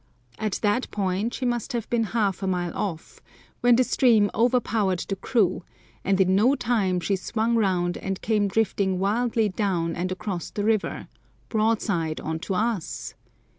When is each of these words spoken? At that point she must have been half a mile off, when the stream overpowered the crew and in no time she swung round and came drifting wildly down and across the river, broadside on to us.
At 0.39 0.53
that 0.63 0.89
point 0.89 1.31
she 1.35 1.45
must 1.45 1.73
have 1.73 1.87
been 1.91 2.05
half 2.17 2.41
a 2.41 2.47
mile 2.47 2.75
off, 2.75 3.21
when 3.59 3.75
the 3.75 3.83
stream 3.83 4.31
overpowered 4.33 5.05
the 5.07 5.15
crew 5.15 5.63
and 6.03 6.19
in 6.19 6.35
no 6.35 6.55
time 6.55 6.99
she 6.99 7.15
swung 7.15 7.53
round 7.55 7.97
and 7.97 8.19
came 8.19 8.47
drifting 8.47 8.97
wildly 8.97 9.49
down 9.49 9.95
and 9.95 10.11
across 10.11 10.49
the 10.49 10.63
river, 10.65 11.07
broadside 11.49 12.19
on 12.19 12.39
to 12.39 12.55
us. 12.55 13.13